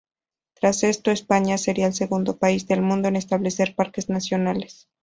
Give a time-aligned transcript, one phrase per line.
[0.55, 4.89] Tras esto, España sería el segundo país del mundo en establecer parques nacionales.